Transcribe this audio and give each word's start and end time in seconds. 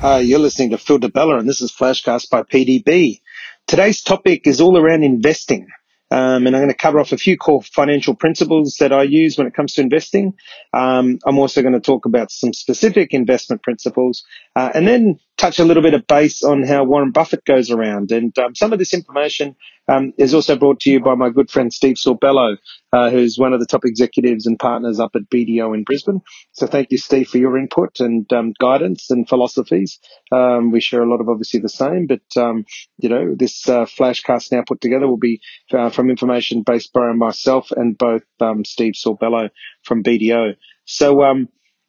Uh, 0.00 0.22
you're 0.22 0.38
listening 0.38 0.70
to 0.70 0.78
Phil 0.78 0.98
Di 0.98 1.08
Bella, 1.08 1.38
and 1.38 1.48
this 1.48 1.60
is 1.60 1.72
Flashcast 1.72 2.30
by 2.30 2.42
PDB. 2.42 3.20
Today's 3.66 4.00
topic 4.00 4.46
is 4.46 4.60
all 4.60 4.78
around 4.78 5.02
investing. 5.02 5.66
Um, 6.10 6.46
and 6.46 6.54
I'm 6.54 6.62
going 6.62 6.68
to 6.68 6.74
cover 6.74 7.00
off 7.00 7.10
a 7.10 7.18
few 7.18 7.36
core 7.36 7.62
financial 7.62 8.14
principles 8.14 8.76
that 8.78 8.92
I 8.92 9.02
use 9.02 9.36
when 9.36 9.48
it 9.48 9.54
comes 9.54 9.74
to 9.74 9.82
investing. 9.82 10.34
Um, 10.72 11.18
I'm 11.26 11.38
also 11.38 11.62
going 11.62 11.74
to 11.74 11.80
talk 11.80 12.06
about 12.06 12.30
some 12.30 12.52
specific 12.52 13.12
investment 13.12 13.62
principles, 13.62 14.24
uh, 14.54 14.70
and 14.72 14.86
then 14.86 15.18
touch 15.38 15.60
a 15.60 15.64
little 15.64 15.82
bit 15.82 15.94
of 15.94 16.06
base 16.06 16.42
on 16.42 16.64
how 16.64 16.84
Warren 16.84 17.12
Buffett 17.12 17.44
goes 17.44 17.70
around. 17.70 18.10
And 18.10 18.36
um, 18.38 18.54
some 18.54 18.72
of 18.72 18.78
this 18.78 18.92
information 18.92 19.54
um, 19.88 20.12
is 20.18 20.34
also 20.34 20.56
brought 20.56 20.80
to 20.80 20.90
you 20.90 21.00
by 21.00 21.14
my 21.14 21.30
good 21.30 21.50
friend 21.50 21.72
Steve 21.72 21.94
Sorbello, 21.94 22.58
uh, 22.92 23.10
who's 23.10 23.38
one 23.38 23.52
of 23.52 23.60
the 23.60 23.66
top 23.66 23.84
executives 23.84 24.46
and 24.46 24.58
partners 24.58 25.00
up 25.00 25.12
at 25.14 25.30
BDO 25.30 25.74
in 25.74 25.84
Brisbane. 25.84 26.20
So 26.52 26.66
thank 26.66 26.90
you, 26.90 26.98
Steve, 26.98 27.28
for 27.28 27.38
your 27.38 27.56
input 27.56 28.00
and 28.00 28.30
um, 28.32 28.52
guidance 28.58 29.10
and 29.10 29.28
philosophies. 29.28 30.00
Um, 30.32 30.72
we 30.72 30.80
share 30.80 31.02
a 31.02 31.10
lot 31.10 31.20
of 31.20 31.28
obviously 31.28 31.60
the 31.60 31.68
same, 31.68 32.06
but 32.06 32.20
um, 32.36 32.66
you 32.98 33.08
know 33.08 33.34
this 33.34 33.68
uh, 33.68 33.86
flashcast 33.86 34.52
now 34.52 34.62
put 34.66 34.80
together 34.80 35.06
will 35.06 35.16
be 35.16 35.40
uh, 35.72 35.90
from 35.90 36.10
information 36.10 36.62
based 36.62 36.92
by 36.92 37.12
myself 37.12 37.70
and 37.70 37.96
both 37.96 38.24
um, 38.40 38.64
Steve 38.64 38.94
Sorbello 38.94 39.50
from 39.84 40.02
BDO. 40.02 40.56
So 40.84 41.22
um, 41.22 41.48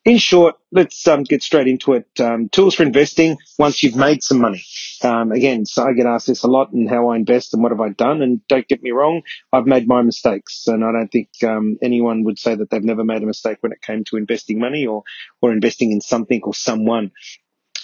in 0.10 0.18
short, 0.18 0.56
let's 0.72 1.08
um, 1.08 1.24
get 1.24 1.44
straight 1.44 1.68
into 1.68 1.94
it. 1.94 2.08
Um, 2.20 2.50
tools 2.50 2.76
for 2.76 2.84
investing 2.84 3.38
once 3.58 3.84
you've 3.84 3.96
made 3.96 4.24
some 4.24 4.40
money. 4.40 4.64
Um, 5.04 5.32
again, 5.32 5.66
so 5.66 5.84
I 5.84 5.94
get 5.94 6.08
asked 6.08 6.28
this 6.28 6.44
a 6.44 6.48
lot 6.48 6.72
and 6.72 6.90
how 6.90 7.10
I 7.10 7.16
invest 7.16 7.54
and 7.54 7.62
what 7.62 7.72
have 7.72 7.80
I 7.80 7.90
done. 7.90 8.22
And 8.22 8.46
don't 8.48 8.68
get 8.68 8.82
me 8.82 8.92
wrong, 8.92 9.22
I've 9.54 9.68
made 9.68 9.88
my 9.88 10.02
mistakes, 10.02 10.68
and 10.68 10.84
I 10.84 10.92
don't 10.92 11.12
think 11.12 11.30
um, 11.44 11.78
anyone 11.82 12.24
would 12.24 12.40
say 12.40 12.56
that 12.56 12.70
they've 12.70 12.84
never 12.84 13.04
made 13.04 13.22
a 13.22 13.28
mistake 13.28 13.58
when 13.62 13.72
it 13.72 13.82
came 13.82 14.04
to 14.06 14.18
investing 14.18 14.60
money 14.60 14.86
or 14.88 15.04
or 15.42 15.52
investing 15.52 15.92
in 15.92 16.02
something 16.02 16.42
or 16.44 16.54
someone. 16.54 17.12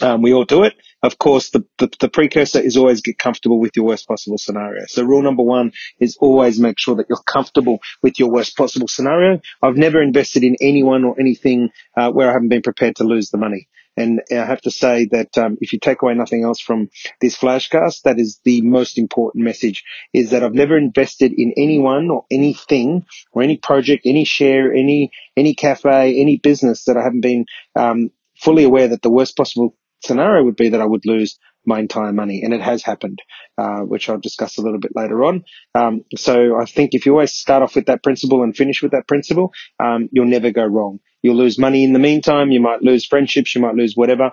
Um, 0.02 0.22
we 0.22 0.34
all 0.34 0.46
do 0.46 0.64
it. 0.64 0.76
Of 1.04 1.18
course, 1.20 1.52
the, 1.52 1.66
the, 1.78 1.90
the, 2.00 2.10
precursor 2.10 2.60
is 2.60 2.78
always 2.78 3.02
get 3.02 3.18
comfortable 3.18 3.60
with 3.60 3.76
your 3.76 3.86
worst 3.86 4.08
possible 4.08 4.38
scenario. 4.38 4.86
So 4.88 5.04
rule 5.04 5.22
number 5.22 5.44
one 5.44 5.72
is 6.00 6.18
always 6.20 6.60
make 6.60 6.80
sure 6.80 6.96
that 6.96 7.06
you're 7.10 7.22
comfortable 7.26 7.80
with 8.02 8.20
your 8.20 8.30
worst 8.30 8.58
possible 8.58 8.88
scenario. 8.88 9.40
I've 9.62 9.78
never 9.78 10.02
invested 10.02 10.44
in 10.44 10.56
anyone 10.60 11.04
or 11.04 11.20
anything 11.20 11.70
uh, 11.96 12.12
where 12.12 12.30
I 12.30 12.34
haven't 12.34 12.50
been 12.50 12.64
prepared 12.64 12.96
to 12.98 13.04
lose 13.04 13.30
the 13.30 13.38
money. 13.38 13.68
And 13.98 14.22
I 14.30 14.36
have 14.36 14.62
to 14.62 14.72
say 14.72 15.06
that 15.12 15.38
um, 15.38 15.58
if 15.62 15.72
you 15.72 15.80
take 15.80 16.02
away 16.02 16.16
nothing 16.16 16.44
else 16.44 16.60
from 16.60 16.90
this 17.22 17.38
flashcast, 17.38 18.02
that 18.02 18.20
is 18.20 18.42
the 18.44 18.62
most 18.62 18.98
important 18.98 19.46
message 19.46 19.86
is 20.14 20.32
that 20.32 20.44
I've 20.44 20.54
never 20.54 20.78
invested 20.78 21.34
in 21.38 21.54
anyone 21.56 22.10
or 22.10 22.26
anything 22.30 23.06
or 23.32 23.42
any 23.42 23.58
project, 23.58 24.04
any 24.06 24.26
share, 24.26 24.74
any, 24.74 25.12
any 25.38 25.54
cafe, 25.54 26.20
any 26.20 26.38
business 26.38 26.86
that 26.86 26.98
I 26.98 27.04
haven't 27.04 27.22
been 27.22 27.46
um, 27.76 28.12
fully 28.38 28.66
aware 28.66 28.90
that 28.90 29.02
the 29.02 29.10
worst 29.10 29.38
possible 29.38 29.76
scenario 30.06 30.44
would 30.44 30.56
be 30.56 30.70
that 30.70 30.82
I 30.82 30.86
would 30.86 31.06
lose 31.06 31.40
my 31.66 31.80
entire 31.80 32.14
money, 32.14 32.42
and 32.44 32.54
it 32.54 32.62
has 32.62 32.84
happened, 32.84 33.20
uh, 33.58 33.80
which 33.80 34.08
I'll 34.10 34.20
discuss 34.20 34.58
a 34.58 34.62
little 34.62 34.80
bit 34.80 34.92
later 34.96 35.24
on. 35.24 35.44
Um, 35.74 36.06
so 36.16 36.60
I 36.60 36.66
think 36.66 36.94
if 36.94 37.06
you 37.06 37.14
always 37.14 37.34
start 37.34 37.64
off 37.64 37.76
with 37.76 37.88
that 37.88 38.04
principle 38.04 38.44
and 38.44 38.56
finish 38.56 38.82
with 38.82 38.92
that 38.92 39.08
principle, 39.08 39.52
um, 39.80 40.10
you'll 40.12 40.28
never 40.28 40.52
go 40.52 40.66
wrong. 40.66 41.00
You'll 41.22 41.38
lose 41.38 41.58
money 41.58 41.84
in 41.84 41.94
the 41.94 42.00
meantime. 42.00 42.52
You 42.52 42.62
might 42.62 42.84
lose 42.84 43.06
friendships. 43.06 43.56
You 43.56 43.62
might 43.62 43.76
lose 43.76 43.96
whatever. 43.96 44.32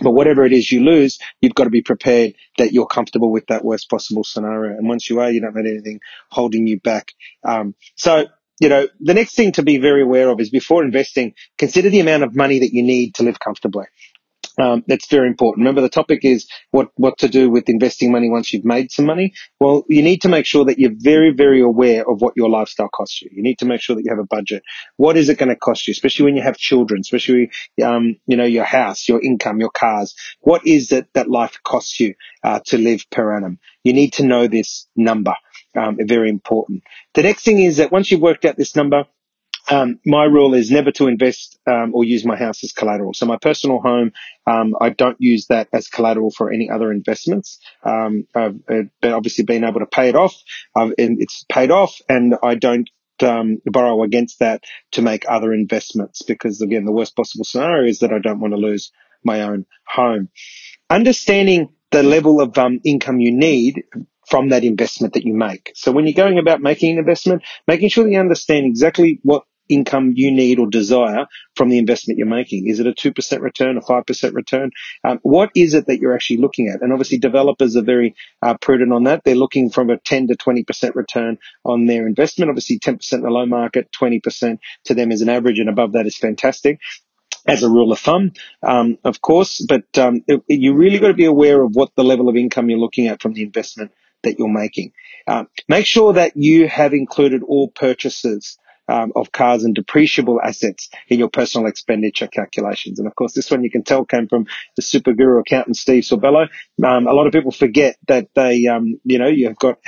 But 0.00 0.12
whatever 0.12 0.44
it 0.44 0.52
is 0.52 0.70
you 0.70 0.84
lose, 0.84 1.18
you've 1.40 1.54
got 1.54 1.64
to 1.64 1.70
be 1.70 1.82
prepared 1.82 2.34
that 2.58 2.72
you're 2.72 2.86
comfortable 2.86 3.32
with 3.32 3.46
that 3.46 3.64
worst 3.64 3.90
possible 3.90 4.22
scenario. 4.22 4.76
And 4.76 4.86
once 4.86 5.10
you 5.10 5.20
are, 5.20 5.30
you 5.30 5.40
don't 5.40 5.56
have 5.56 5.66
anything 5.66 6.00
holding 6.30 6.66
you 6.66 6.78
back. 6.78 7.12
Um, 7.44 7.74
so 7.96 8.26
you 8.60 8.68
know, 8.68 8.88
the 9.00 9.14
next 9.14 9.34
thing 9.34 9.52
to 9.52 9.62
be 9.62 9.78
very 9.78 10.02
aware 10.02 10.28
of 10.28 10.40
is 10.40 10.50
before 10.50 10.82
investing, 10.82 11.34
consider 11.58 11.90
the 11.90 12.00
amount 12.00 12.24
of 12.24 12.34
money 12.34 12.58
that 12.60 12.72
you 12.72 12.82
need 12.82 13.14
to 13.14 13.22
live 13.22 13.38
comfortably. 13.38 13.86
Um, 14.60 14.84
that's 14.86 15.08
very 15.08 15.28
important. 15.28 15.64
Remember, 15.64 15.80
the 15.80 15.88
topic 15.88 16.24
is 16.24 16.48
what 16.70 16.88
what 16.96 17.18
to 17.18 17.28
do 17.28 17.48
with 17.48 17.68
investing 17.68 18.10
money 18.10 18.28
once 18.28 18.52
you've 18.52 18.64
made 18.64 18.90
some 18.90 19.04
money. 19.04 19.34
Well, 19.60 19.84
you 19.88 20.02
need 20.02 20.22
to 20.22 20.28
make 20.28 20.46
sure 20.46 20.64
that 20.64 20.78
you're 20.78 20.94
very, 20.94 21.32
very 21.32 21.60
aware 21.60 22.08
of 22.08 22.20
what 22.20 22.34
your 22.36 22.48
lifestyle 22.48 22.88
costs 22.88 23.22
you. 23.22 23.30
You 23.32 23.42
need 23.42 23.58
to 23.60 23.66
make 23.66 23.80
sure 23.80 23.96
that 23.96 24.04
you 24.04 24.10
have 24.10 24.18
a 24.18 24.26
budget. 24.26 24.62
What 24.96 25.16
is 25.16 25.28
it 25.28 25.38
going 25.38 25.50
to 25.50 25.56
cost 25.56 25.86
you, 25.86 25.92
especially 25.92 26.26
when 26.26 26.36
you 26.36 26.42
have 26.42 26.56
children, 26.56 27.00
especially 27.00 27.50
um, 27.84 28.16
you 28.26 28.36
know 28.36 28.44
your 28.44 28.64
house, 28.64 29.08
your 29.08 29.22
income, 29.22 29.60
your 29.60 29.70
cars. 29.70 30.14
What 30.40 30.66
is 30.66 30.92
it 30.92 31.08
that 31.14 31.30
life 31.30 31.58
costs 31.62 32.00
you 32.00 32.14
uh, 32.42 32.60
to 32.66 32.78
live 32.78 33.04
per 33.10 33.36
annum? 33.36 33.58
You 33.84 33.92
need 33.92 34.14
to 34.14 34.24
know 34.24 34.46
this 34.48 34.86
number. 34.96 35.34
Um, 35.76 35.98
very 36.00 36.30
important. 36.30 36.82
The 37.14 37.22
next 37.22 37.44
thing 37.44 37.60
is 37.60 37.76
that 37.76 37.92
once 37.92 38.10
you've 38.10 38.20
worked 38.22 38.44
out 38.44 38.56
this 38.56 38.74
number, 38.74 39.04
um, 39.70 39.98
my 40.06 40.24
rule 40.24 40.54
is 40.54 40.70
never 40.70 40.90
to 40.92 41.08
invest 41.08 41.58
um, 41.66 41.94
or 41.94 42.04
use 42.04 42.24
my 42.24 42.36
house 42.36 42.64
as 42.64 42.72
collateral. 42.72 43.14
So 43.14 43.26
my 43.26 43.38
personal 43.40 43.80
home, 43.80 44.12
um, 44.46 44.74
I 44.80 44.90
don't 44.90 45.16
use 45.18 45.46
that 45.48 45.68
as 45.72 45.88
collateral 45.88 46.30
for 46.30 46.52
any 46.52 46.70
other 46.70 46.90
investments. 46.90 47.58
Um, 47.84 48.26
I've 48.34 48.60
obviously 49.02 49.44
been 49.44 49.64
able 49.64 49.80
to 49.80 49.86
pay 49.86 50.08
it 50.08 50.16
off. 50.16 50.34
And 50.74 50.94
it's 50.96 51.44
paid 51.50 51.70
off, 51.70 52.00
and 52.08 52.36
I 52.42 52.54
don't 52.54 52.88
um, 53.22 53.58
borrow 53.66 54.02
against 54.02 54.38
that 54.40 54.64
to 54.92 55.02
make 55.02 55.24
other 55.28 55.52
investments 55.52 56.22
because 56.22 56.60
again, 56.60 56.84
the 56.84 56.92
worst 56.92 57.16
possible 57.16 57.44
scenario 57.44 57.88
is 57.88 58.00
that 58.00 58.12
I 58.12 58.18
don't 58.18 58.40
want 58.40 58.52
to 58.52 58.58
lose 58.58 58.92
my 59.24 59.42
own 59.42 59.66
home. 59.86 60.28
Understanding 60.90 61.70
the 61.90 62.02
level 62.02 62.40
of 62.40 62.56
um, 62.58 62.80
income 62.84 63.20
you 63.20 63.32
need 63.32 63.84
from 64.28 64.50
that 64.50 64.62
investment 64.62 65.14
that 65.14 65.24
you 65.24 65.34
make. 65.34 65.72
So 65.74 65.90
when 65.90 66.06
you're 66.06 66.14
going 66.14 66.38
about 66.38 66.60
making 66.60 66.92
an 66.92 66.98
investment, 66.98 67.42
making 67.66 67.88
sure 67.88 68.04
that 68.04 68.10
you 68.10 68.20
understand 68.20 68.66
exactly 68.66 69.20
what 69.22 69.44
income 69.68 70.12
you 70.16 70.30
need 70.30 70.58
or 70.58 70.66
desire 70.66 71.26
from 71.54 71.68
the 71.68 71.78
investment 71.78 72.18
you're 72.18 72.26
making? 72.26 72.66
Is 72.68 72.80
it 72.80 72.86
a 72.86 72.92
2% 72.92 73.40
return, 73.40 73.76
a 73.76 73.80
5% 73.80 74.34
return? 74.34 74.70
Um, 75.04 75.18
what 75.22 75.50
is 75.54 75.74
it 75.74 75.86
that 75.86 76.00
you're 76.00 76.14
actually 76.14 76.38
looking 76.38 76.68
at? 76.68 76.82
And 76.82 76.92
obviously 76.92 77.18
developers 77.18 77.76
are 77.76 77.82
very 77.82 78.14
uh, 78.42 78.56
prudent 78.60 78.92
on 78.92 79.04
that. 79.04 79.22
They're 79.24 79.34
looking 79.34 79.70
from 79.70 79.90
a 79.90 79.98
10 79.98 80.28
to 80.28 80.34
20% 80.36 80.94
return 80.94 81.38
on 81.64 81.86
their 81.86 82.06
investment. 82.06 82.50
Obviously 82.50 82.78
10% 82.78 83.12
in 83.12 83.20
the 83.22 83.30
low 83.30 83.46
market, 83.46 83.88
20% 83.92 84.58
to 84.84 84.94
them 84.94 85.12
is 85.12 85.22
an 85.22 85.28
average 85.28 85.58
and 85.58 85.68
above 85.68 85.92
that 85.92 86.06
is 86.06 86.16
fantastic 86.16 86.80
as 87.46 87.62
a 87.62 87.68
rule 87.68 87.92
of 87.92 87.98
thumb, 87.98 88.32
um, 88.62 88.98
of 89.04 89.22
course, 89.22 89.64
but 89.66 89.84
um, 89.96 90.22
it, 90.28 90.42
you 90.48 90.74
really 90.74 90.98
got 90.98 91.08
to 91.08 91.14
be 91.14 91.24
aware 91.24 91.62
of 91.62 91.74
what 91.74 91.90
the 91.96 92.04
level 92.04 92.28
of 92.28 92.36
income 92.36 92.68
you're 92.68 92.78
looking 92.78 93.06
at 93.06 93.22
from 93.22 93.32
the 93.32 93.42
investment 93.42 93.90
that 94.22 94.38
you're 94.38 94.52
making. 94.52 94.92
Uh, 95.26 95.44
make 95.68 95.86
sure 95.86 96.12
that 96.12 96.36
you 96.36 96.68
have 96.68 96.92
included 96.92 97.42
all 97.42 97.68
purchases 97.68 98.58
um, 98.88 99.12
of 99.14 99.30
cars 99.32 99.64
and 99.64 99.76
depreciable 99.76 100.38
assets 100.42 100.88
in 101.08 101.18
your 101.18 101.28
personal 101.28 101.66
expenditure 101.66 102.26
calculations. 102.26 102.98
And 102.98 103.06
of 103.06 103.14
course, 103.14 103.34
this 103.34 103.50
one 103.50 103.62
you 103.62 103.70
can 103.70 103.84
tell 103.84 104.04
came 104.04 104.28
from 104.28 104.46
the 104.76 104.82
super 104.82 105.12
guru 105.12 105.40
accountant 105.40 105.76
Steve 105.76 106.04
Sorbello. 106.04 106.48
Um, 106.84 107.06
a 107.06 107.12
lot 107.12 107.26
of 107.26 107.32
people 107.32 107.50
forget 107.50 107.96
that 108.08 108.28
they, 108.34 108.66
um, 108.66 109.00
you 109.04 109.18
know, 109.18 109.28
you've 109.28 109.58
got 109.58 109.78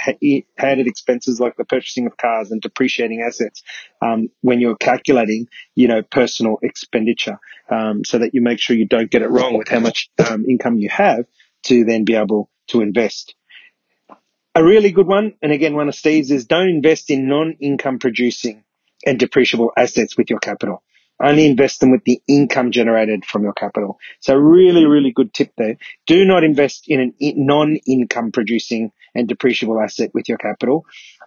added 0.58 0.86
expenses 0.86 1.40
like 1.40 1.56
the 1.56 1.64
purchasing 1.64 2.06
of 2.06 2.16
cars 2.16 2.50
and 2.50 2.60
depreciating 2.60 3.22
assets 3.26 3.62
um, 4.02 4.28
when 4.42 4.60
you're 4.60 4.76
calculating, 4.76 5.48
you 5.74 5.88
know, 5.88 6.02
personal 6.02 6.58
expenditure, 6.62 7.38
um, 7.70 8.04
so 8.04 8.18
that 8.18 8.34
you 8.34 8.42
make 8.42 8.58
sure 8.58 8.76
you 8.76 8.86
don't 8.86 9.10
get 9.10 9.22
it 9.22 9.30
wrong 9.30 9.56
with 9.56 9.68
how 9.68 9.80
much 9.80 10.10
um, 10.28 10.44
income 10.48 10.76
you 10.76 10.88
have 10.88 11.24
to 11.62 11.84
then 11.84 12.04
be 12.04 12.14
able 12.14 12.50
to 12.68 12.80
invest. 12.80 13.34
A 14.54 14.64
really 14.64 14.90
good 14.90 15.06
one, 15.06 15.34
and 15.42 15.52
again, 15.52 15.74
one 15.74 15.88
of 15.88 15.94
Steve's 15.94 16.30
is 16.30 16.46
don't 16.46 16.68
invest 16.68 17.10
in 17.10 17.28
non-income 17.28 18.00
producing 18.00 18.64
and 19.06 19.18
depreciable 19.18 19.70
assets 19.76 20.16
with 20.16 20.30
your 20.30 20.38
capital. 20.38 20.82
Only 21.22 21.44
invest 21.44 21.80
them 21.80 21.90
with 21.90 22.04
the 22.04 22.22
income 22.26 22.70
generated 22.70 23.26
from 23.26 23.42
your 23.42 23.52
capital. 23.52 23.98
So 24.20 24.34
really, 24.34 24.86
really 24.86 25.12
good 25.12 25.34
tip 25.34 25.52
there. 25.58 25.76
Do 26.06 26.24
not 26.24 26.44
invest 26.44 26.84
in 26.88 27.12
a 27.20 27.32
non-income 27.36 28.32
producing 28.32 28.92
and 29.14 29.28
depreciable 29.28 29.82
asset 29.82 30.12
with 30.14 30.30
your 30.30 30.38
capital. 30.38 30.86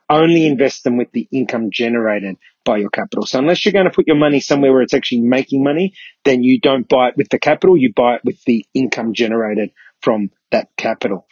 Only 0.10 0.48
invest 0.48 0.84
them 0.84 0.98
with 0.98 1.12
the 1.12 1.28
income 1.32 1.70
generated 1.72 2.38
by 2.66 2.78
your 2.78 2.90
capital. 2.90 3.26
So 3.28 3.38
unless 3.38 3.66
you're 3.66 3.74
going 3.74 3.86
to 3.86 3.92
put 3.92 4.08
your 4.08 4.16
money 4.16 4.40
somewhere 4.40 4.72
where 4.72 4.82
it's 4.82 4.96
actually 4.96 5.22
making 5.22 5.64
money, 5.64 5.94
then 6.26 6.44
you 6.44 6.60
don't 6.60 6.88
buy 6.88 7.10
it 7.10 7.18
with 7.18 7.30
the 7.30 7.40
capital. 7.40 7.78
You 7.78 7.94
buy 7.94 8.16
it 8.16 8.22
with 8.24 8.44
the 8.46 8.66
income 8.74 9.14
generated 9.14 9.72
from 10.02 10.32
that 10.52 10.70
capital. 10.76 11.28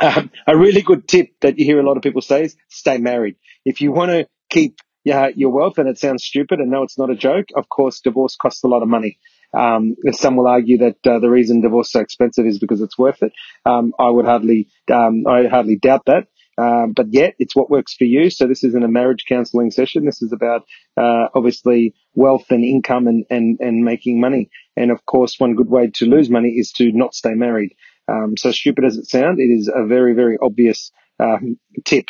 Um, 0.00 0.32
a 0.46 0.56
really 0.56 0.82
good 0.82 1.06
tip 1.06 1.28
that 1.42 1.58
you 1.58 1.64
hear 1.64 1.78
a 1.78 1.86
lot 1.86 1.96
of 1.96 2.02
people 2.02 2.22
say 2.22 2.44
is 2.44 2.56
stay 2.68 2.98
married. 2.98 3.36
If 3.64 3.80
you 3.80 3.92
want 3.92 4.10
to 4.10 4.26
keep 4.50 4.80
yeah, 5.04 5.28
your 5.34 5.50
wealth, 5.50 5.78
and 5.78 5.88
it 5.88 5.98
sounds 5.98 6.24
stupid, 6.24 6.60
and 6.60 6.70
no, 6.70 6.82
it's 6.82 6.98
not 6.98 7.10
a 7.10 7.14
joke. 7.14 7.46
Of 7.54 7.68
course, 7.68 8.00
divorce 8.00 8.36
costs 8.36 8.64
a 8.64 8.68
lot 8.68 8.82
of 8.82 8.88
money. 8.88 9.18
Um, 9.56 9.94
some 10.12 10.36
will 10.36 10.48
argue 10.48 10.78
that 10.78 10.96
uh, 11.06 11.18
the 11.20 11.30
reason 11.30 11.60
divorce 11.60 11.88
is 11.88 11.92
so 11.92 12.00
expensive 12.00 12.46
is 12.46 12.58
because 12.58 12.80
it's 12.80 12.98
worth 12.98 13.22
it. 13.22 13.32
Um, 13.64 13.92
I 13.98 14.08
would 14.08 14.24
hardly, 14.24 14.68
um, 14.92 15.26
I 15.28 15.46
hardly 15.46 15.76
doubt 15.76 16.06
that. 16.06 16.26
Um, 16.56 16.92
but 16.94 17.06
yet, 17.12 17.34
it's 17.38 17.54
what 17.54 17.70
works 17.70 17.94
for 17.94 18.04
you. 18.04 18.30
So 18.30 18.46
this 18.46 18.64
isn't 18.64 18.82
a 18.84 18.88
marriage 18.88 19.24
counselling 19.28 19.70
session. 19.70 20.04
This 20.06 20.22
is 20.22 20.32
about 20.32 20.62
uh, 20.96 21.26
obviously 21.34 21.94
wealth 22.14 22.50
and 22.50 22.64
income 22.64 23.06
and, 23.08 23.24
and 23.28 23.58
and 23.60 23.84
making 23.84 24.20
money. 24.20 24.50
And 24.76 24.90
of 24.90 25.04
course, 25.04 25.38
one 25.38 25.56
good 25.56 25.68
way 25.68 25.90
to 25.94 26.06
lose 26.06 26.30
money 26.30 26.50
is 26.50 26.72
to 26.72 26.92
not 26.92 27.14
stay 27.14 27.34
married. 27.34 27.74
Um, 28.08 28.36
so 28.36 28.52
stupid 28.52 28.84
as 28.84 28.96
it 28.96 29.06
sounds, 29.06 29.40
it 29.40 29.50
is 29.50 29.70
a 29.74 29.84
very 29.86 30.14
very 30.14 30.38
obvious 30.40 30.92
um, 31.18 31.58
tip. 31.84 32.06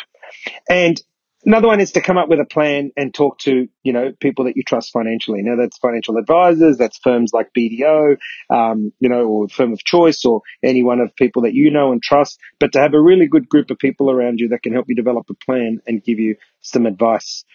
And 0.69 1.01
Another 1.45 1.67
one 1.67 1.79
is 1.79 1.91
to 1.91 2.01
come 2.01 2.17
up 2.17 2.27
with 2.27 2.39
a 2.39 2.45
plan 2.45 2.91
and 2.97 3.13
talk 3.13 3.37
to, 3.39 3.67
you 3.83 3.93
know, 3.93 4.11
people 4.19 4.45
that 4.45 4.57
you 4.57 4.63
trust 4.63 4.91
financially. 4.91 5.43
Now 5.43 5.55
that's 5.55 5.77
financial 5.77 6.17
advisors, 6.17 6.77
that's 6.77 6.97
firms 6.97 7.31
like 7.33 7.53
BDO, 7.55 8.17
um, 8.49 8.91
you 8.99 9.09
know, 9.09 9.25
or 9.25 9.47
firm 9.47 9.71
of 9.71 9.83
choice 9.83 10.25
or 10.25 10.41
any 10.63 10.81
one 10.81 10.99
of 10.99 11.15
people 11.15 11.43
that 11.43 11.53
you 11.53 11.69
know 11.69 11.91
and 11.91 12.01
trust, 12.01 12.39
but 12.59 12.71
to 12.73 12.79
have 12.79 12.95
a 12.95 13.01
really 13.01 13.27
good 13.27 13.47
group 13.47 13.69
of 13.69 13.77
people 13.77 14.09
around 14.09 14.39
you 14.39 14.49
that 14.49 14.63
can 14.63 14.73
help 14.73 14.85
you 14.87 14.95
develop 14.95 15.29
a 15.29 15.35
plan 15.35 15.81
and 15.85 16.03
give 16.03 16.19
you 16.19 16.35
some 16.61 16.87
advice. 16.87 17.45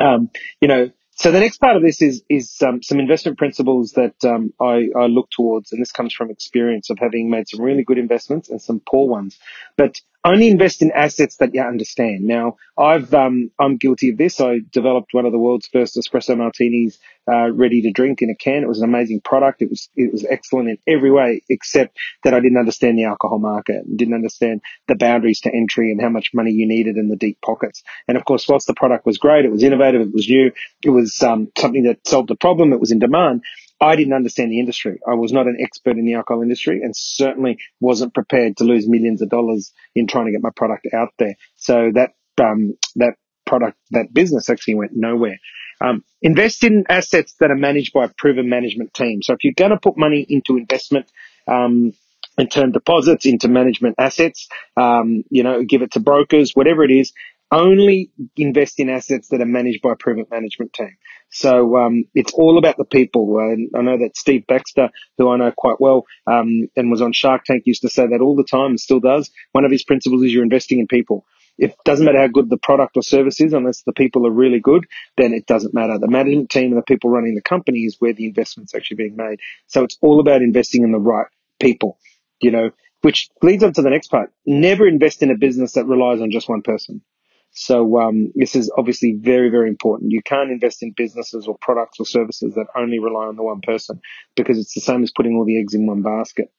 Um, 0.00 0.30
you 0.60 0.66
know, 0.66 0.90
so 1.20 1.30
the 1.30 1.40
next 1.40 1.58
part 1.58 1.76
of 1.76 1.82
this 1.82 2.00
is 2.00 2.22
is 2.30 2.62
um, 2.62 2.82
some 2.82 2.98
investment 2.98 3.36
principles 3.36 3.92
that 3.92 4.14
um, 4.24 4.54
I, 4.58 4.88
I, 4.96 5.04
look 5.04 5.28
towards, 5.30 5.70
and 5.70 5.78
this 5.78 5.92
comes 5.92 6.14
from 6.14 6.30
experience 6.30 6.88
of 6.88 6.98
having 6.98 7.28
made 7.28 7.46
some 7.46 7.60
really 7.60 7.84
good 7.84 7.98
investments 7.98 8.48
and 8.48 8.60
some 8.60 8.80
poor 8.80 9.06
ones. 9.06 9.38
But 9.76 10.00
only 10.24 10.48
invest 10.48 10.82
in 10.82 10.90
assets 10.92 11.36
that 11.36 11.54
you 11.54 11.62
understand. 11.62 12.24
Now, 12.24 12.56
I've 12.76 13.12
um, 13.14 13.50
I'm 13.58 13.76
guilty 13.76 14.10
of 14.10 14.18
this. 14.18 14.40
I 14.40 14.60
developed 14.70 15.14
one 15.14 15.24
of 15.24 15.32
the 15.32 15.38
world's 15.38 15.68
first 15.72 15.96
espresso 15.96 16.36
martinis 16.36 16.98
uh, 17.26 17.50
ready 17.52 17.82
to 17.82 17.92
drink 17.92 18.20
in 18.20 18.30
a 18.30 18.34
can. 18.34 18.62
It 18.62 18.68
was 18.68 18.80
an 18.80 18.88
amazing 18.88 19.20
product. 19.22 19.62
It 19.62 19.70
was 19.70 19.88
it 19.96 20.12
was 20.12 20.26
excellent 20.28 20.68
in 20.68 20.78
every 20.86 21.10
way, 21.10 21.42
except 21.48 21.96
that 22.24 22.34
I 22.34 22.40
didn't 22.40 22.58
understand 22.58 22.98
the 22.98 23.04
alcohol 23.04 23.38
market 23.38 23.84
and 23.86 23.98
didn't 23.98 24.14
understand 24.14 24.60
the 24.88 24.94
boundaries 24.94 25.40
to 25.40 25.54
entry 25.54 25.90
and 25.90 26.00
how 26.00 26.10
much 26.10 26.30
money 26.34 26.50
you 26.50 26.68
needed 26.68 26.96
in 26.96 27.08
the 27.08 27.16
deep 27.16 27.38
pockets. 27.42 27.82
And 28.06 28.16
of 28.18 28.24
course, 28.24 28.46
whilst 28.46 28.66
the 28.66 28.74
product 28.74 29.06
was 29.06 29.18
great, 29.18 29.44
it 29.44 29.52
was 29.52 29.62
innovative, 29.62 30.02
it 30.02 30.12
was 30.12 30.28
new, 30.28 30.52
it 30.84 30.90
was 30.90 31.22
um, 31.22 31.50
something 31.56 31.84
that 31.84 32.06
solved 32.06 32.28
the 32.28 32.36
problem, 32.36 32.72
it 32.72 32.80
was 32.80 32.92
in 32.92 32.98
demand. 32.98 33.42
I 33.80 33.96
didn't 33.96 34.12
understand 34.12 34.52
the 34.52 34.60
industry. 34.60 35.00
I 35.08 35.14
was 35.14 35.32
not 35.32 35.46
an 35.46 35.56
expert 35.60 35.96
in 35.96 36.04
the 36.04 36.14
alcohol 36.14 36.42
industry 36.42 36.82
and 36.82 36.94
certainly 36.94 37.58
wasn't 37.80 38.14
prepared 38.14 38.58
to 38.58 38.64
lose 38.64 38.86
millions 38.86 39.22
of 39.22 39.30
dollars 39.30 39.72
in 39.94 40.06
trying 40.06 40.26
to 40.26 40.32
get 40.32 40.42
my 40.42 40.50
product 40.54 40.86
out 40.92 41.14
there. 41.18 41.34
So 41.56 41.90
that, 41.94 42.10
um, 42.42 42.76
that 42.96 43.14
product, 43.46 43.78
that 43.92 44.12
business 44.12 44.50
actually 44.50 44.74
went 44.74 44.92
nowhere. 44.94 45.38
Um, 45.80 46.04
invest 46.20 46.62
in 46.62 46.84
assets 46.90 47.34
that 47.40 47.50
are 47.50 47.56
managed 47.56 47.94
by 47.94 48.04
a 48.04 48.08
proven 48.08 48.50
management 48.50 48.92
team. 48.92 49.22
So 49.22 49.32
if 49.32 49.44
you're 49.44 49.54
going 49.56 49.70
to 49.70 49.78
put 49.78 49.96
money 49.96 50.26
into 50.28 50.58
investment, 50.58 51.10
um, 51.48 51.94
and 52.38 52.50
term 52.50 52.72
deposits 52.72 53.26
into 53.26 53.48
management 53.48 53.96
assets, 53.98 54.48
um, 54.76 55.24
you 55.30 55.42
know, 55.42 55.62
give 55.62 55.82
it 55.82 55.92
to 55.92 56.00
brokers, 56.00 56.52
whatever 56.52 56.84
it 56.84 56.90
is, 56.90 57.12
only 57.52 58.10
invest 58.36 58.80
in 58.80 58.88
assets 58.88 59.28
that 59.28 59.40
are 59.40 59.46
managed 59.46 59.82
by 59.82 59.92
a 59.92 59.96
proven 59.96 60.26
management 60.30 60.72
team. 60.72 60.96
So 61.30 61.76
um, 61.76 62.04
it's 62.14 62.32
all 62.32 62.58
about 62.58 62.76
the 62.76 62.84
people. 62.84 63.38
I 63.38 63.82
know 63.82 63.98
that 63.98 64.16
Steve 64.16 64.46
Baxter, 64.46 64.90
who 65.18 65.30
I 65.30 65.36
know 65.36 65.52
quite 65.56 65.80
well 65.80 66.04
um, 66.26 66.68
and 66.76 66.90
was 66.90 67.02
on 67.02 67.12
Shark 67.12 67.44
Tank, 67.44 67.64
used 67.66 67.82
to 67.82 67.88
say 67.88 68.06
that 68.06 68.20
all 68.20 68.36
the 68.36 68.44
time 68.44 68.70
and 68.70 68.80
still 68.80 69.00
does. 69.00 69.30
One 69.52 69.64
of 69.64 69.70
his 69.70 69.84
principles 69.84 70.22
is 70.22 70.32
you're 70.32 70.42
investing 70.42 70.80
in 70.80 70.86
people. 70.86 71.24
It 71.58 71.76
doesn't 71.84 72.06
matter 72.06 72.20
how 72.20 72.28
good 72.28 72.48
the 72.48 72.56
product 72.56 72.96
or 72.96 73.02
service 73.02 73.40
is, 73.40 73.52
unless 73.52 73.82
the 73.82 73.92
people 73.92 74.26
are 74.26 74.30
really 74.30 74.60
good, 74.60 74.86
then 75.18 75.34
it 75.34 75.46
doesn't 75.46 75.74
matter. 75.74 75.98
The 75.98 76.08
management 76.08 76.48
team 76.48 76.72
and 76.72 76.78
the 76.78 76.82
people 76.82 77.10
running 77.10 77.34
the 77.34 77.42
company 77.42 77.80
is 77.80 77.96
where 77.98 78.14
the 78.14 78.24
investment's 78.24 78.74
actually 78.74 78.96
being 78.96 79.16
made. 79.16 79.40
So 79.66 79.84
it's 79.84 79.98
all 80.00 80.20
about 80.20 80.40
investing 80.40 80.84
in 80.84 80.92
the 80.92 80.98
right 80.98 81.26
people, 81.60 81.98
you 82.40 82.50
know, 82.50 82.70
which 83.02 83.28
leads 83.42 83.62
on 83.62 83.74
to 83.74 83.82
the 83.82 83.90
next 83.90 84.08
part. 84.08 84.32
Never 84.46 84.88
invest 84.88 85.22
in 85.22 85.30
a 85.30 85.36
business 85.36 85.72
that 85.72 85.84
relies 85.84 86.22
on 86.22 86.30
just 86.30 86.48
one 86.48 86.62
person. 86.62 87.02
So 87.52 88.00
um, 88.00 88.32
this 88.34 88.54
is 88.54 88.70
obviously 88.76 89.18
very, 89.20 89.50
very 89.50 89.68
important. 89.68 90.12
You 90.12 90.22
can't 90.22 90.50
invest 90.50 90.82
in 90.82 90.92
businesses 90.96 91.46
or 91.46 91.58
products 91.60 91.98
or 91.98 92.06
services 92.06 92.54
that 92.54 92.66
only 92.76 92.98
rely 93.00 93.26
on 93.26 93.36
the 93.36 93.42
one 93.42 93.60
person 93.60 94.00
because 94.36 94.58
it's 94.58 94.74
the 94.74 94.80
same 94.80 95.02
as 95.02 95.10
putting 95.10 95.34
all 95.34 95.44
the 95.44 95.58
eggs 95.58 95.74
in 95.74 95.86
one 95.86 96.02
basket. 96.02 96.52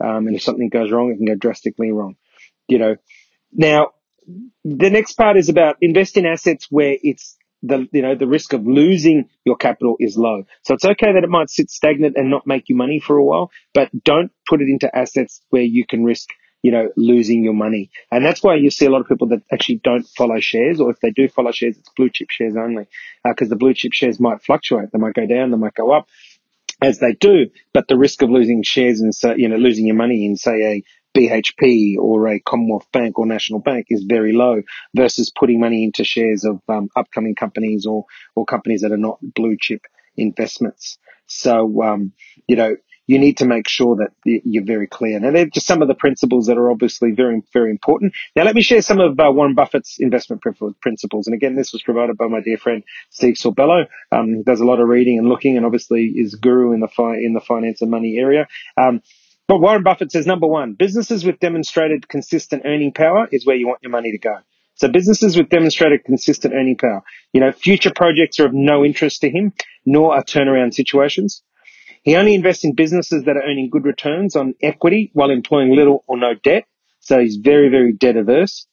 Um, 0.00 0.26
and 0.26 0.34
if 0.34 0.42
something 0.42 0.68
goes 0.68 0.90
wrong, 0.90 1.10
it 1.12 1.16
can 1.16 1.26
go 1.26 1.34
drastically 1.34 1.92
wrong. 1.92 2.16
You 2.66 2.78
know, 2.78 2.96
now 3.52 3.90
the 4.64 4.90
next 4.90 5.12
part 5.14 5.36
is 5.36 5.48
about 5.48 5.76
invest 5.80 6.16
in 6.16 6.26
assets 6.26 6.66
where 6.70 6.96
it's 7.02 7.36
the 7.62 7.88
you 7.92 8.02
know 8.02 8.14
the 8.14 8.26
risk 8.26 8.52
of 8.52 8.66
losing 8.66 9.28
your 9.44 9.56
capital 9.56 9.96
is 9.98 10.16
low. 10.16 10.44
So 10.62 10.74
it's 10.74 10.84
okay 10.84 11.12
that 11.12 11.24
it 11.24 11.30
might 11.30 11.50
sit 11.50 11.70
stagnant 11.70 12.16
and 12.16 12.30
not 12.30 12.46
make 12.46 12.68
you 12.68 12.76
money 12.76 13.00
for 13.00 13.16
a 13.16 13.24
while, 13.24 13.50
but 13.74 13.90
don't 14.04 14.30
put 14.48 14.62
it 14.62 14.68
into 14.68 14.94
assets 14.96 15.40
where 15.50 15.62
you 15.62 15.84
can 15.86 16.04
risk 16.04 16.28
you 16.62 16.72
know, 16.72 16.88
losing 16.96 17.44
your 17.44 17.54
money. 17.54 17.90
And 18.10 18.24
that's 18.24 18.42
why 18.42 18.56
you 18.56 18.70
see 18.70 18.86
a 18.86 18.90
lot 18.90 19.00
of 19.00 19.08
people 19.08 19.28
that 19.28 19.42
actually 19.52 19.80
don't 19.84 20.06
follow 20.06 20.40
shares, 20.40 20.80
or 20.80 20.90
if 20.90 21.00
they 21.00 21.10
do 21.10 21.28
follow 21.28 21.52
shares, 21.52 21.76
it's 21.78 21.90
blue 21.96 22.10
chip 22.10 22.30
shares 22.30 22.56
only, 22.56 22.86
because 23.24 23.48
uh, 23.48 23.50
the 23.50 23.56
blue 23.56 23.74
chip 23.74 23.92
shares 23.92 24.18
might 24.18 24.42
fluctuate. 24.42 24.90
They 24.92 24.98
might 24.98 25.14
go 25.14 25.26
down, 25.26 25.50
they 25.50 25.56
might 25.56 25.74
go 25.74 25.92
up 25.92 26.08
as 26.80 26.98
they 26.98 27.12
do, 27.12 27.46
but 27.72 27.88
the 27.88 27.98
risk 27.98 28.22
of 28.22 28.30
losing 28.30 28.62
shares 28.62 29.00
and, 29.00 29.14
so, 29.14 29.34
you 29.34 29.48
know, 29.48 29.56
losing 29.56 29.86
your 29.86 29.96
money 29.96 30.24
in, 30.26 30.36
say, 30.36 30.62
a 30.62 30.84
BHP 31.18 31.96
or 31.98 32.28
a 32.28 32.38
Commonwealth 32.38 32.86
Bank 32.92 33.18
or 33.18 33.26
National 33.26 33.58
Bank 33.58 33.86
is 33.88 34.04
very 34.04 34.32
low 34.32 34.62
versus 34.94 35.32
putting 35.36 35.58
money 35.58 35.82
into 35.82 36.04
shares 36.04 36.44
of 36.44 36.60
um, 36.68 36.88
upcoming 36.94 37.34
companies 37.34 37.86
or, 37.86 38.04
or 38.36 38.44
companies 38.44 38.82
that 38.82 38.92
are 38.92 38.96
not 38.96 39.18
blue 39.20 39.56
chip 39.60 39.82
investments. 40.16 40.98
So, 41.26 41.82
um, 41.82 42.12
you 42.46 42.56
know, 42.56 42.76
you 43.08 43.18
need 43.18 43.38
to 43.38 43.46
make 43.46 43.66
sure 43.68 43.96
that 43.96 44.10
you're 44.24 44.64
very 44.64 44.86
clear. 44.86 45.18
Now, 45.18 45.32
they're 45.32 45.46
just 45.46 45.66
some 45.66 45.80
of 45.80 45.88
the 45.88 45.94
principles 45.94 46.46
that 46.46 46.58
are 46.58 46.70
obviously 46.70 47.12
very, 47.12 47.42
very 47.54 47.70
important. 47.70 48.12
Now, 48.36 48.44
let 48.44 48.54
me 48.54 48.60
share 48.60 48.82
some 48.82 49.00
of 49.00 49.18
uh, 49.18 49.32
Warren 49.32 49.54
Buffett's 49.54 49.96
investment 49.98 50.42
principles. 50.42 51.26
And 51.26 51.34
again, 51.34 51.56
this 51.56 51.72
was 51.72 51.82
provided 51.82 52.18
by 52.18 52.26
my 52.28 52.40
dear 52.40 52.58
friend 52.58 52.84
Steve 53.08 53.34
Sorbello. 53.34 53.86
Um, 54.12 54.42
does 54.42 54.60
a 54.60 54.66
lot 54.66 54.78
of 54.78 54.88
reading 54.88 55.18
and 55.18 55.26
looking, 55.26 55.56
and 55.56 55.64
obviously 55.64 56.04
is 56.04 56.34
guru 56.34 56.72
in 56.72 56.80
the 56.80 56.88
fi- 56.88 57.16
in 57.16 57.32
the 57.32 57.40
finance 57.40 57.80
and 57.80 57.90
money 57.90 58.18
area. 58.18 58.46
Um, 58.76 59.00
but 59.48 59.58
Warren 59.58 59.82
Buffett 59.82 60.12
says 60.12 60.26
number 60.26 60.46
one, 60.46 60.74
businesses 60.74 61.24
with 61.24 61.40
demonstrated 61.40 62.06
consistent 62.08 62.64
earning 62.66 62.92
power 62.92 63.26
is 63.32 63.46
where 63.46 63.56
you 63.56 63.66
want 63.66 63.82
your 63.82 63.90
money 63.90 64.12
to 64.12 64.18
go. 64.18 64.36
So 64.74 64.86
businesses 64.86 65.36
with 65.36 65.48
demonstrated 65.48 66.04
consistent 66.04 66.52
earning 66.54 66.76
power. 66.76 67.02
You 67.32 67.40
know, 67.40 67.52
future 67.52 67.92
projects 67.94 68.38
are 68.38 68.46
of 68.46 68.52
no 68.52 68.84
interest 68.84 69.22
to 69.22 69.30
him, 69.30 69.54
nor 69.86 70.14
are 70.14 70.22
turnaround 70.22 70.74
situations. 70.74 71.42
He 72.08 72.16
only 72.16 72.34
invests 72.34 72.64
in 72.64 72.72
businesses 72.72 73.24
that 73.24 73.36
are 73.36 73.42
earning 73.42 73.68
good 73.68 73.84
returns 73.84 74.34
on 74.34 74.54
equity 74.62 75.10
while 75.12 75.28
employing 75.28 75.76
little 75.76 76.04
or 76.06 76.16
no 76.16 76.32
debt. 76.32 76.64
So 77.00 77.20
he's 77.20 77.36
very, 77.36 77.68
very 77.68 77.92
debt 77.92 78.16
averse. 78.16 78.66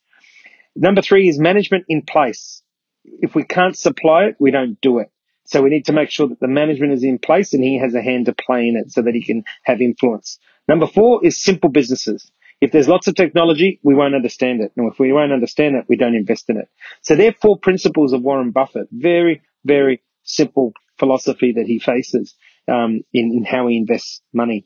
Number 0.74 1.02
three 1.02 1.28
is 1.28 1.38
management 1.38 1.84
in 1.90 2.04
place. 2.04 2.64
If 3.04 3.36
we 3.36 3.44
can't 3.44 3.78
supply 3.78 4.28
it, 4.28 4.38
we 4.40 4.52
don't 4.52 4.80
do 4.80 5.00
it. 5.00 5.12
So 5.44 5.62
we 5.62 5.70
need 5.70 5.88
to 5.88 5.92
make 5.92 6.12
sure 6.12 6.30
that 6.30 6.40
the 6.40 6.48
management 6.48 6.94
is 6.94 7.04
in 7.04 7.20
place 7.20 7.54
and 7.54 7.62
he 7.62 7.78
has 7.78 7.94
a 7.94 8.02
hand 8.02 8.28
to 8.28 8.34
play 8.34 8.70
in 8.70 8.78
it 8.78 8.94
so 8.94 9.02
that 9.02 9.14
he 9.14 9.22
can 9.22 9.44
have 9.64 9.82
influence. 9.82 10.40
Number 10.70 10.88
four 10.88 11.20
is 11.26 11.38
simple 11.38 11.70
businesses. 11.70 12.32
If 12.62 12.72
there's 12.72 12.88
lots 12.88 13.08
of 13.08 13.16
technology, 13.16 13.82
we 13.84 13.96
won't 13.96 14.16
understand 14.16 14.62
it. 14.62 14.72
And 14.78 14.90
if 14.90 14.98
we 14.98 15.12
won't 15.12 15.34
understand 15.34 15.76
it, 15.76 15.84
we 15.90 15.98
don't 15.98 16.16
invest 16.16 16.50
in 16.50 16.56
it. 16.56 16.70
So 17.02 17.18
there 17.18 17.32
are 17.32 17.42
four 17.42 17.60
principles 17.60 18.14
of 18.14 18.22
Warren 18.22 18.52
Buffett. 18.52 18.88
Very, 18.94 19.42
very 19.66 20.02
simple 20.24 20.72
philosophy 20.98 21.52
that 21.58 21.68
he 21.68 21.80
faces 21.80 22.34
um, 22.68 23.02
in, 23.14 23.34
in 23.34 23.46
how 23.46 23.68
he 23.68 23.78
invests 23.78 24.22
money. 24.34 24.66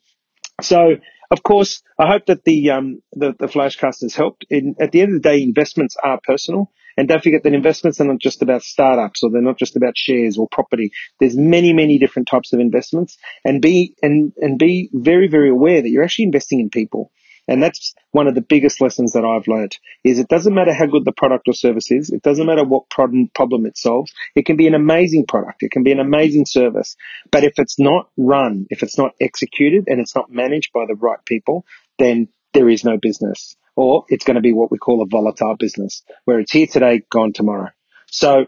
So, 0.61 0.95
of 1.31 1.43
course, 1.43 1.81
I 1.97 2.07
hope 2.07 2.25
that 2.25 2.43
the 2.43 2.71
um, 2.71 3.01
the, 3.13 3.33
the 3.37 3.47
flashcast 3.47 4.01
has 4.01 4.15
helped. 4.15 4.45
In, 4.49 4.75
at 4.79 4.91
the 4.91 5.01
end 5.01 5.15
of 5.15 5.21
the 5.21 5.29
day, 5.29 5.41
investments 5.41 5.95
are 6.03 6.19
personal, 6.23 6.71
and 6.97 7.07
don't 7.07 7.23
forget 7.23 7.43
that 7.43 7.53
investments 7.53 8.01
are 8.01 8.05
not 8.05 8.19
just 8.19 8.41
about 8.41 8.63
startups 8.63 9.23
or 9.23 9.29
they're 9.31 9.41
not 9.41 9.57
just 9.57 9.75
about 9.77 9.93
shares 9.95 10.37
or 10.37 10.47
property. 10.51 10.91
There's 11.19 11.37
many, 11.37 11.71
many 11.71 11.99
different 11.99 12.27
types 12.27 12.51
of 12.51 12.59
investments, 12.59 13.17
and 13.45 13.61
be 13.61 13.95
and 14.01 14.33
and 14.37 14.57
be 14.57 14.89
very, 14.91 15.27
very 15.27 15.49
aware 15.49 15.81
that 15.81 15.89
you're 15.89 16.03
actually 16.03 16.25
investing 16.25 16.59
in 16.59 16.69
people. 16.69 17.11
And 17.49 17.63
that's 17.63 17.95
one 18.11 18.27
of 18.27 18.35
the 18.35 18.41
biggest 18.41 18.79
lessons 18.79 19.13
that 19.13 19.25
I've 19.25 19.47
learned 19.47 19.75
is 20.03 20.19
it 20.19 20.27
doesn't 20.27 20.53
matter 20.53 20.71
how 20.71 20.85
good 20.85 21.03
the 21.03 21.11
product 21.11 21.47
or 21.47 21.53
service 21.53 21.89
is. 21.89 22.11
It 22.11 22.21
doesn't 22.21 22.45
matter 22.45 22.63
what 22.63 22.89
problem 22.91 23.65
it 23.65 23.75
solves. 23.75 24.13
It 24.35 24.45
can 24.45 24.55
be 24.55 24.67
an 24.67 24.75
amazing 24.75 25.25
product. 25.25 25.63
It 25.63 25.71
can 25.71 25.81
be 25.81 25.91
an 25.91 25.99
amazing 25.99 26.45
service. 26.45 26.95
But 27.31 27.43
if 27.43 27.53
it's 27.57 27.79
not 27.79 28.09
run, 28.17 28.67
if 28.69 28.83
it's 28.83 28.99
not 28.99 29.13
executed 29.19 29.85
and 29.87 29.99
it's 29.99 30.15
not 30.15 30.31
managed 30.31 30.71
by 30.73 30.85
the 30.87 30.93
right 30.93 31.17
people, 31.25 31.65
then 31.97 32.27
there 32.53 32.69
is 32.69 32.83
no 32.83 32.97
business 32.97 33.55
or 33.75 34.05
it's 34.09 34.25
going 34.25 34.35
to 34.35 34.41
be 34.41 34.53
what 34.53 34.69
we 34.69 34.77
call 34.77 35.01
a 35.01 35.07
volatile 35.07 35.55
business 35.57 36.03
where 36.25 36.39
it's 36.39 36.51
here 36.51 36.67
today, 36.67 37.01
gone 37.09 37.33
tomorrow. 37.33 37.69
So 38.11 38.45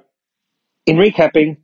in 0.85 0.97
recapping, 0.97 1.57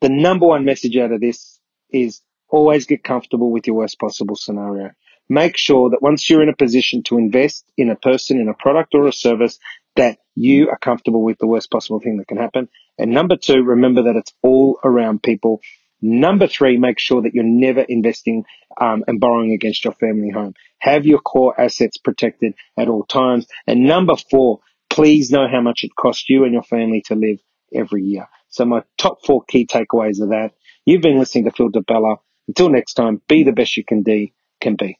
the 0.00 0.08
number 0.08 0.46
one 0.46 0.64
message 0.64 0.96
out 0.96 1.12
of 1.12 1.20
this 1.20 1.60
is 1.90 2.20
always 2.48 2.86
get 2.86 3.04
comfortable 3.04 3.52
with 3.52 3.66
your 3.66 3.76
worst 3.76 4.00
possible 4.00 4.34
scenario 4.34 4.90
make 5.30 5.56
sure 5.56 5.90
that 5.90 6.02
once 6.02 6.28
you're 6.28 6.42
in 6.42 6.48
a 6.50 6.56
position 6.56 7.02
to 7.04 7.16
invest 7.16 7.64
in 7.78 7.88
a 7.88 7.96
person, 7.96 8.38
in 8.38 8.48
a 8.48 8.54
product 8.54 8.94
or 8.94 9.06
a 9.06 9.12
service, 9.12 9.58
that 9.96 10.18
you 10.34 10.68
are 10.68 10.78
comfortable 10.78 11.22
with 11.22 11.38
the 11.38 11.46
worst 11.46 11.70
possible 11.70 12.00
thing 12.00 12.18
that 12.18 12.26
can 12.26 12.36
happen. 12.36 12.68
And 12.98 13.12
number 13.12 13.36
two, 13.36 13.62
remember 13.62 14.02
that 14.02 14.16
it's 14.16 14.34
all 14.42 14.78
around 14.84 15.22
people. 15.22 15.60
Number 16.02 16.48
three, 16.48 16.78
make 16.78 16.98
sure 16.98 17.22
that 17.22 17.32
you're 17.32 17.44
never 17.44 17.82
investing 17.82 18.44
um, 18.80 19.04
and 19.06 19.20
borrowing 19.20 19.52
against 19.52 19.84
your 19.84 19.92
family 19.94 20.30
home. 20.30 20.54
Have 20.78 21.06
your 21.06 21.20
core 21.20 21.58
assets 21.58 21.96
protected 21.98 22.54
at 22.76 22.88
all 22.88 23.04
times. 23.04 23.46
And 23.66 23.84
number 23.84 24.16
four, 24.30 24.60
please 24.88 25.30
know 25.30 25.46
how 25.48 25.60
much 25.60 25.84
it 25.84 25.94
costs 25.94 26.28
you 26.28 26.44
and 26.44 26.52
your 26.52 26.62
family 26.62 27.02
to 27.06 27.14
live 27.14 27.38
every 27.72 28.02
year. 28.02 28.26
So 28.48 28.64
my 28.64 28.82
top 28.98 29.24
four 29.24 29.44
key 29.44 29.66
takeaways 29.66 30.20
are 30.20 30.28
that 30.28 30.54
you've 30.84 31.02
been 31.02 31.18
listening 31.18 31.44
to 31.44 31.52
Phil 31.52 31.68
Di 31.68 31.80
Bella. 31.80 32.16
Until 32.48 32.70
next 32.70 32.94
time, 32.94 33.22
be 33.28 33.44
the 33.44 33.52
best 33.52 33.76
you 33.76 33.84
can 33.84 34.02
be. 34.02 34.32
Can 34.60 34.76
be. 34.76 34.98